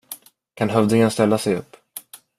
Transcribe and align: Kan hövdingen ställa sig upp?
Kan 0.53 0.69
hövdingen 0.69 1.11
ställa 1.11 1.37
sig 1.37 1.55
upp? 1.55 1.75